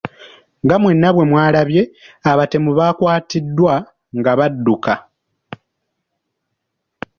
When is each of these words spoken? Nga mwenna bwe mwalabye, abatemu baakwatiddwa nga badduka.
Nga 0.63 0.75
mwenna 0.81 1.09
bwe 1.13 1.23
mwalabye, 1.31 1.81
abatemu 2.31 2.69
baakwatiddwa 2.77 3.73
nga 4.17 4.31
badduka. 4.39 4.93